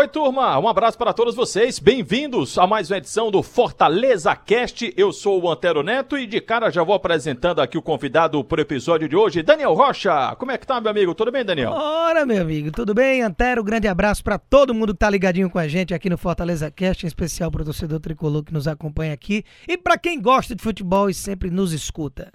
[0.00, 1.80] Oi, turma, um abraço para todos vocês.
[1.80, 4.94] Bem-vindos a mais uma edição do Fortaleza Cast.
[4.96, 8.60] Eu sou o Antero Neto e de cara já vou apresentando aqui o convidado para
[8.60, 10.36] o episódio de hoje, Daniel Rocha.
[10.36, 11.16] Como é que tá, meu amigo?
[11.16, 11.72] Tudo bem, Daniel?
[11.72, 13.22] Ora, meu amigo, tudo bem?
[13.22, 16.70] Antero, grande abraço para todo mundo que tá ligadinho com a gente aqui no Fortaleza
[16.70, 20.54] Cast, em especial para o torcedor tricolor que nos acompanha aqui e para quem gosta
[20.54, 22.32] de futebol e sempre nos escuta.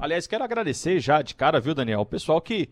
[0.00, 2.00] Aliás, quero agradecer já de cara, viu, Daniel?
[2.00, 2.68] O pessoal que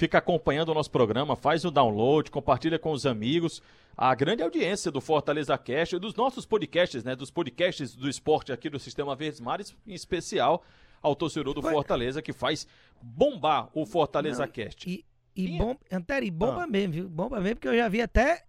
[0.00, 3.62] fica acompanhando o nosso programa, faz o download, compartilha com os amigos.
[3.94, 7.14] A grande audiência do Fortaleza Cast, dos nossos podcasts, né?
[7.14, 10.64] Dos podcasts do esporte aqui do Sistema Verdes Mares, em especial
[11.02, 12.66] ao torcedor do Fortaleza, que faz
[13.02, 14.88] bombar o Fortaleza Não, Cast.
[14.88, 15.04] E,
[15.36, 16.66] e, bom, Antero, e bomba ah.
[16.66, 17.06] mesmo, viu?
[17.06, 18.46] Bomba mesmo, porque eu já vi até.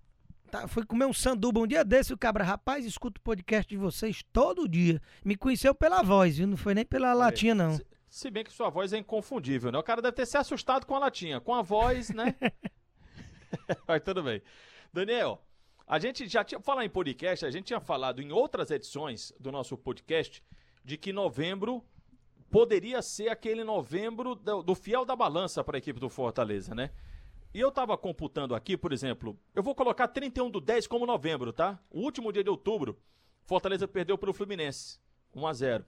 [0.50, 3.76] Tá, fui comer um sanduba um dia desse, o cabra, rapaz, escuto o podcast de
[3.76, 5.02] vocês todo dia.
[5.24, 6.48] Me conheceu pela voz, viu?
[6.48, 7.78] Não foi nem pela latinha, não.
[8.12, 9.80] Se bem que sua voz é inconfundível, né?
[9.80, 11.40] O cara deve ter se assustado com a latinha.
[11.40, 12.36] Com a voz, né?
[13.88, 14.42] Mas tudo bem.
[14.92, 15.42] Daniel,
[15.88, 16.60] a gente já tinha.
[16.60, 20.44] Falar em podcast, a gente tinha falado em outras edições do nosso podcast
[20.84, 21.82] de que novembro
[22.52, 26.92] poderia ser aquele novembro do, do fiel da balança para a equipe do Fortaleza, né?
[27.54, 31.54] E eu tava computando aqui, por exemplo, eu vou colocar 31 do 10 como novembro,
[31.54, 31.80] tá?
[31.90, 33.00] O último dia de outubro,
[33.46, 35.00] Fortaleza perdeu para o Fluminense,
[35.34, 35.86] 1 a 0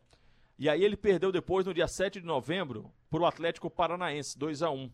[0.57, 4.61] e aí ele perdeu depois, no dia 7 de novembro, para o Atlético Paranaense, 2
[4.61, 4.91] a 1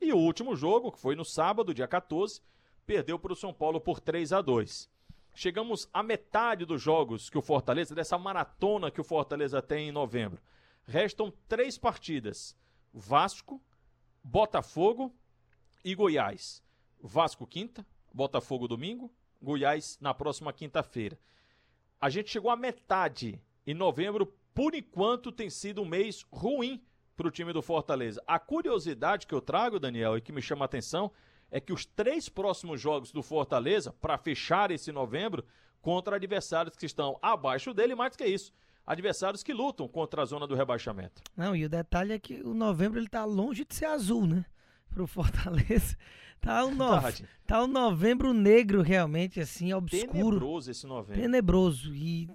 [0.00, 2.40] E o último jogo, que foi no sábado, dia 14,
[2.86, 4.88] perdeu para o São Paulo por 3 a 2
[5.34, 9.92] Chegamos à metade dos jogos que o Fortaleza, dessa maratona que o Fortaleza tem em
[9.92, 10.42] novembro.
[10.84, 12.56] Restam três partidas:
[12.92, 13.62] Vasco,
[14.24, 15.14] Botafogo
[15.84, 16.60] e Goiás.
[17.00, 21.16] Vasco quinta, Botafogo domingo, Goiás na próxima quinta-feira.
[22.00, 24.26] A gente chegou à metade em novembro
[24.58, 26.82] por enquanto tem sido um mês ruim
[27.16, 28.20] para o time do Fortaleza.
[28.26, 31.12] A curiosidade que eu trago, Daniel, e que me chama a atenção,
[31.48, 35.44] é que os três próximos jogos do Fortaleza, para fechar esse novembro,
[35.80, 38.52] contra adversários que estão abaixo dele, mais que isso,
[38.84, 41.22] adversários que lutam contra a zona do rebaixamento.
[41.36, 44.44] Não, e o detalhe é que o novembro ele tá longe de ser azul, né?
[44.90, 45.96] Pro Fortaleza.
[46.40, 46.86] Tá um, no...
[47.44, 50.12] tá um novembro negro realmente, assim, obscuro.
[50.12, 51.20] Tenebroso esse novembro.
[51.20, 51.92] Tenebroso.
[51.92, 52.30] E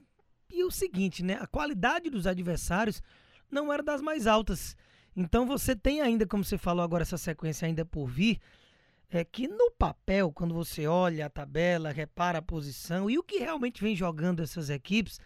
[0.53, 1.38] e o seguinte, né?
[1.40, 3.02] A qualidade dos adversários
[3.50, 4.75] não era das mais altas.
[5.16, 8.40] Então você tem ainda, como você falou agora, essa sequência ainda por vir,
[9.09, 13.38] é que no papel, quando você olha a tabela, repara a posição e o que
[13.38, 15.19] realmente vem jogando essas equipes,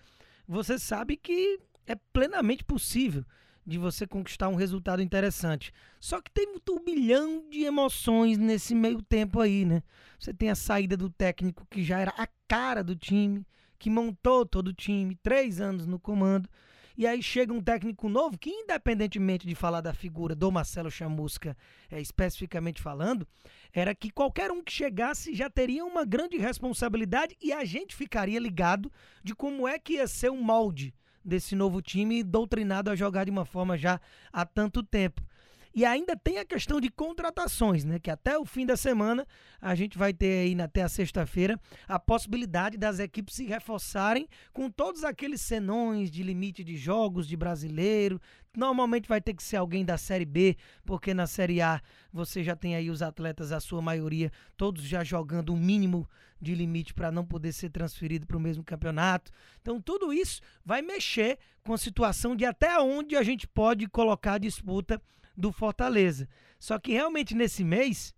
[0.48, 3.24] você sabe que é plenamente possível
[3.66, 5.74] de você conquistar um resultado interessante.
[6.00, 9.84] Só que tem um turbilhão de emoções nesse meio tempo aí, né?
[10.18, 13.46] Você tem a saída do técnico que já era a cara do time,
[13.78, 16.50] que montou todo o time, três anos no comando.
[16.98, 21.56] E aí chega um técnico novo que, independentemente de falar da figura do Marcelo Chamusca,
[21.92, 23.28] é, especificamente falando,
[23.72, 28.40] era que qualquer um que chegasse já teria uma grande responsabilidade e a gente ficaria
[28.40, 28.92] ligado
[29.24, 30.92] de como é que ia ser o molde
[31.24, 34.02] desse novo time doutrinado a jogar de uma forma já
[34.34, 35.22] há tanto tempo.
[35.78, 38.00] E ainda tem a questão de contratações, né?
[38.00, 39.28] Que até o fim da semana
[39.62, 41.56] a gente vai ter aí até a sexta-feira
[41.88, 47.38] a possibilidade das equipes se reforçarem com todos aqueles senões de limite de jogos de
[47.38, 48.20] brasileiro.
[48.58, 51.80] Normalmente vai ter que ser alguém da Série B, porque na Série A
[52.12, 56.10] você já tem aí os atletas, a sua maioria, todos já jogando o um mínimo
[56.42, 59.32] de limite para não poder ser transferido para o mesmo campeonato.
[59.62, 64.34] Então tudo isso vai mexer com a situação de até onde a gente pode colocar
[64.34, 65.00] a disputa
[65.38, 66.28] do Fortaleza.
[66.60, 68.14] Só que realmente nesse mês,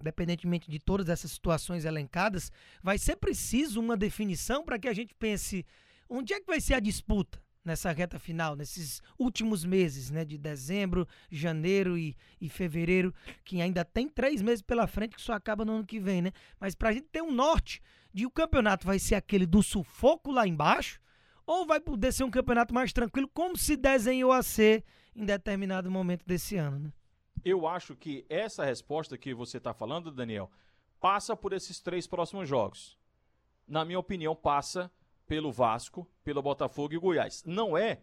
[0.00, 5.14] independentemente de todas essas situações elencadas, vai ser preciso uma definição para que a gente
[5.14, 5.66] pense
[6.08, 10.38] onde é que vai ser a disputa nessa reta final, nesses últimos meses, né, de
[10.38, 13.12] dezembro, janeiro e, e fevereiro,
[13.44, 16.30] que ainda tem três meses pela frente, que só acaba no ano que vem, né?
[16.60, 17.82] Mas para a gente ter um norte
[18.14, 21.00] de o campeonato vai ser aquele do sufoco lá embaixo,
[21.44, 24.84] ou vai poder ser um campeonato mais tranquilo, como se desenhou a ser
[25.16, 26.78] em determinado momento desse ano.
[26.78, 26.92] Né?
[27.44, 30.50] Eu acho que essa resposta que você está falando, Daniel,
[31.00, 32.98] passa por esses três próximos jogos.
[33.66, 34.90] Na minha opinião, passa
[35.26, 37.42] pelo Vasco, pelo Botafogo e Goiás.
[37.44, 38.00] Não é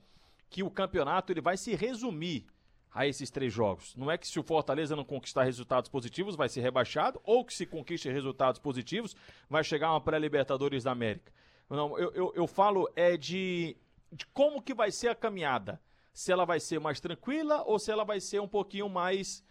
[0.49, 2.45] que o campeonato ele vai se resumir
[2.93, 3.95] a esses três jogos.
[3.95, 7.53] Não é que se o Fortaleza não conquistar resultados positivos vai ser rebaixado, ou que
[7.53, 9.15] se conquiste resultados positivos
[9.49, 11.31] vai chegar uma pré-Libertadores da América.
[11.69, 13.75] Não, eu, eu, eu falo é de,
[14.11, 15.81] de como que vai ser a caminhada
[16.13, 19.43] se ela vai ser mais tranquila ou se ela vai ser um pouquinho mais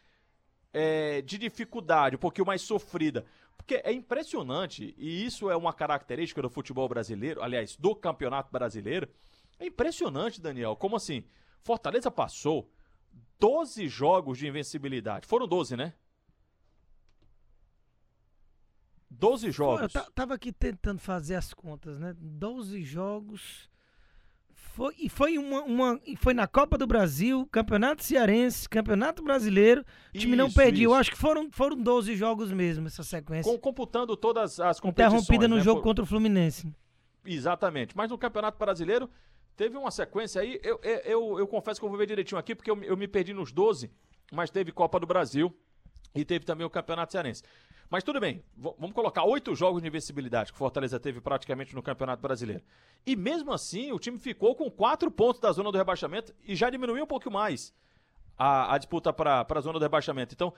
[0.73, 3.25] é, de dificuldade, um pouquinho mais sofrida.
[3.57, 9.09] Porque é impressionante, e isso é uma característica do futebol brasileiro, aliás, do campeonato brasileiro.
[9.59, 11.25] É impressionante, Daniel, como assim?
[11.63, 12.71] Fortaleza passou
[13.39, 15.27] 12 jogos de invencibilidade.
[15.27, 15.95] Foram 12, né?
[19.11, 19.95] 12 jogos.
[19.95, 22.15] Eu tava aqui tentando fazer as contas, né?
[22.19, 23.71] 12 jogos.
[24.73, 29.85] Foi, e foi, uma, uma, foi na Copa do Brasil, Campeonato Cearense, Campeonato Brasileiro.
[30.15, 30.91] O time isso, não perdeu.
[30.91, 33.53] Eu acho que foram, foram 12 jogos mesmo, essa sequência.
[33.53, 35.25] Com, computando todas as competições.
[35.25, 35.63] Interrompida no né?
[35.63, 35.89] jogo Por...
[35.89, 36.75] contra o Fluminense.
[37.23, 37.95] Exatamente.
[37.95, 39.11] Mas no Campeonato Brasileiro,
[39.55, 40.59] teve uma sequência aí.
[40.63, 43.07] Eu, eu, eu, eu confesso que eu vou ver direitinho aqui, porque eu, eu me
[43.07, 43.91] perdi nos 12,
[44.33, 45.55] mas teve Copa do Brasil
[46.15, 47.43] e teve também o Campeonato Cearense.
[47.93, 51.83] Mas tudo bem, vamos colocar oito jogos de invencibilidade que o Fortaleza teve praticamente no
[51.83, 52.65] Campeonato Brasileiro.
[53.05, 56.71] E mesmo assim, o time ficou com quatro pontos da zona do rebaixamento e já
[56.71, 57.71] diminuiu um pouco mais
[58.35, 60.33] a, a disputa para a zona do rebaixamento.
[60.33, 60.55] Então,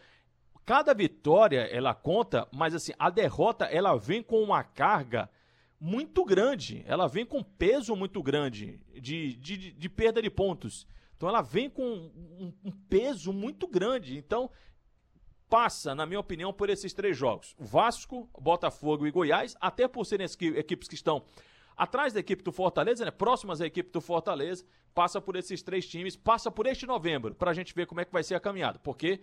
[0.64, 5.28] cada vitória ela conta, mas assim, a derrota ela vem com uma carga
[5.80, 6.84] muito grande.
[6.86, 10.86] Ela vem com peso muito grande de, de, de perda de pontos.
[11.16, 14.16] Então ela vem com um, um peso muito grande.
[14.16, 14.48] Então
[15.48, 20.26] passa, na minha opinião, por esses três jogos: Vasco, Botafogo e Goiás, até por serem
[20.56, 21.22] equipes que estão
[21.76, 24.64] atrás da equipe do Fortaleza, né, próximas à equipe do Fortaleza,
[24.94, 28.04] passa por esses três times, passa por este novembro, para a gente ver como é
[28.04, 29.20] que vai ser a caminhada, porque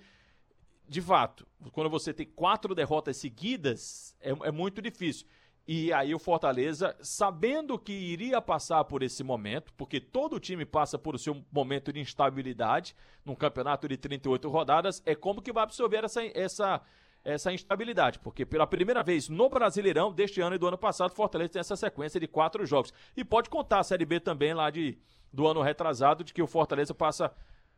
[0.92, 5.26] de fato, quando você tem quatro derrotas seguidas, é, é muito difícil.
[5.68, 10.98] E aí o Fortaleza, sabendo que iria passar por esse momento, porque todo time passa
[10.98, 16.04] por seu momento de instabilidade num campeonato de 38 rodadas, é como que vai absorver
[16.04, 16.82] essa, essa,
[17.24, 21.52] essa instabilidade, porque pela primeira vez no Brasileirão deste ano e do ano passado, Fortaleza
[21.52, 22.92] tem essa sequência de quatro jogos.
[23.16, 24.98] E pode contar a Série B também lá de,
[25.32, 27.32] do ano retrasado, de que o Fortaleza passa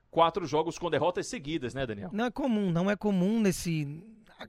[0.10, 2.10] quatro jogos com derrotas seguidas, né, Daniel?
[2.14, 4.02] Não é comum, não é comum nesse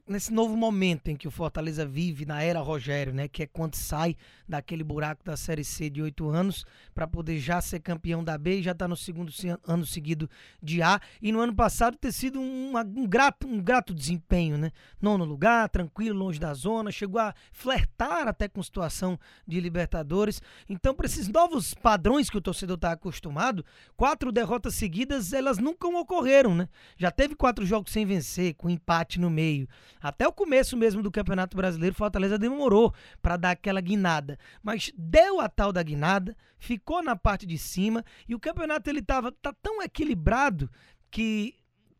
[0.06, 3.75] nesse novo momento em que o Fortaleza vive na era Rogério, né, que é quando
[3.75, 4.17] sai
[4.49, 6.64] daquele buraco da Série C de oito anos
[6.94, 9.32] para poder já ser campeão da B e já está no segundo
[9.67, 10.29] ano seguido
[10.62, 14.70] de A e no ano passado ter sido um, um, grato, um grato desempenho, né?
[15.00, 20.43] Nono lugar, tranquilo, longe da zona, chegou a flertar até com situação de Libertadores.
[20.69, 23.64] Então, para esses novos padrões que o torcedor está acostumado,
[23.97, 26.69] quatro derrotas seguidas elas nunca ocorreram, né?
[26.97, 29.69] Já teve quatro jogos sem vencer, com empate no meio.
[30.01, 32.93] Até o começo mesmo do Campeonato Brasileiro, Fortaleza demorou
[33.23, 38.05] para dar aquela guinada, mas deu a tal da guinada, ficou na parte de cima
[38.29, 40.71] e o campeonato ele tava tá tão equilibrado
[41.11, 41.55] que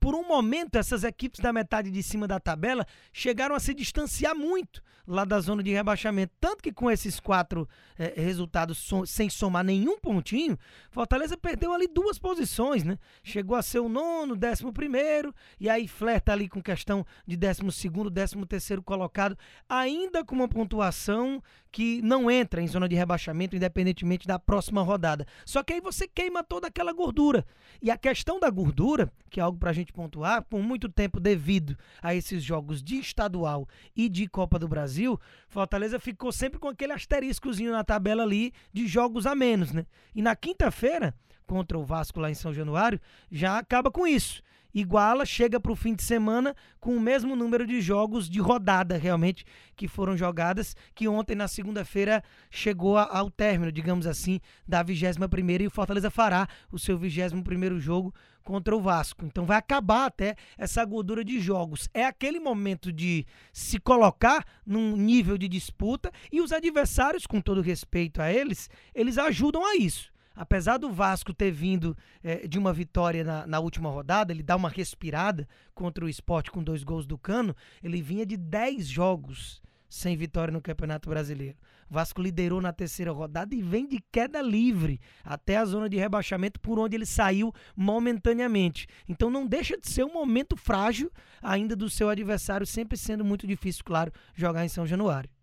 [0.05, 4.37] por um momento essas equipes da metade de cima da tabela chegaram a se distanciar
[4.37, 6.35] muito lá da zona de rebaixamento.
[6.39, 7.67] Tanto que com esses quatro
[7.99, 10.59] é, resultados so, sem somar nenhum pontinho,
[10.91, 12.99] Fortaleza perdeu ali duas posições, né?
[13.23, 17.73] Chegou a ser o nono, décimo primeiro, e aí flerta ali com questão de décimo
[17.73, 23.57] segundo, décimo terceiro colocado, ainda com uma pontuação que não entra em zona de rebaixamento,
[23.57, 25.27] independentemente da próxima rodada.
[25.45, 27.45] Só que aí você queima toda aquela gordura.
[27.83, 31.21] E a questão da gordura, que é algo para a gente pontuar, por muito tempo
[31.21, 35.19] devido a esses jogos de estadual e de Copa do Brasil,
[35.49, 39.87] Fortaleza ficou sempre com aquele asteriscozinho na tabela ali de jogos a menos, né?
[40.15, 41.15] E na quinta-feira,
[41.47, 43.01] contra o Vasco lá em São Januário,
[43.31, 44.43] já acaba com isso.
[44.75, 48.97] Iguala, chega para o fim de semana com o mesmo número de jogos de rodada,
[48.97, 49.45] realmente,
[49.77, 55.63] que foram jogadas, que ontem, na segunda-feira, chegou ao término, digamos assim, da 21 primeira
[55.63, 58.13] e o Fortaleza fará o seu 21 primeiro jogo
[58.45, 59.25] contra o Vasco.
[59.25, 61.89] Então vai acabar até essa gordura de jogos.
[61.93, 67.61] É aquele momento de se colocar num nível de disputa e os adversários, com todo
[67.61, 70.13] respeito a eles, eles ajudam a isso.
[70.37, 74.57] Apesar do Vasco ter vindo é, de uma vitória na, na, última rodada, ele dá
[74.57, 79.63] uma respirada contra o esporte com dois gols do Cano, ele vinha de 10 jogos
[79.89, 81.57] sem vitória no Campeonato Brasileiro.
[81.89, 86.61] Vasco liderou na terceira rodada e vem de queda livre até a zona de rebaixamento
[86.61, 88.87] por onde ele saiu momentaneamente.
[89.09, 91.11] Então não deixa de ser um momento frágil
[91.43, 95.34] ainda do seu adversário, sempre sendo muito difícil, claro, jogar em São Januário.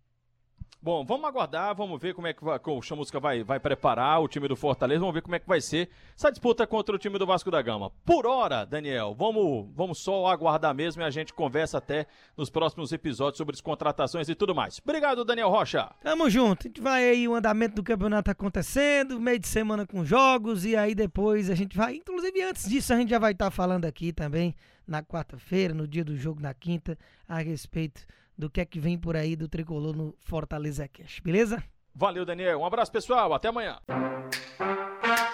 [0.84, 4.26] Bom, vamos aguardar, vamos ver como é que vai, o Chamusca vai, vai preparar o
[4.26, 7.20] time do Fortaleza, vamos ver como é que vai ser essa disputa contra o time
[7.20, 7.92] do Vasco da Gama.
[8.04, 12.92] Por hora, Daniel, vamos, vamos só aguardar mesmo e a gente conversa até nos próximos
[12.92, 14.80] episódios sobre as contratações e tudo mais.
[14.84, 15.88] Obrigado, Daniel Rocha.
[16.02, 20.04] Tamo junto, a gente vai aí, o andamento do campeonato acontecendo, meio de semana com
[20.04, 23.44] jogos e aí depois a gente vai, inclusive antes disso a gente já vai estar
[23.44, 24.52] tá falando aqui também
[24.84, 26.98] na quarta-feira, no dia do jogo na quinta,
[27.28, 28.04] a respeito
[28.42, 31.62] do que é que vem por aí do tricolor no Fortaleza Cash, beleza?
[31.94, 32.58] Valeu, Daniel.
[32.58, 33.32] Um abraço, pessoal.
[33.32, 33.78] Até amanhã.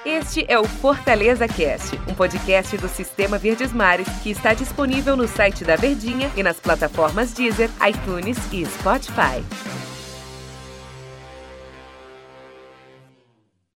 [0.04, 5.26] Este é o Fortaleza Cast, um podcast do Sistema Verdes Mares que está disponível no
[5.26, 9.77] site da Verdinha e nas plataformas Deezer, iTunes e Spotify.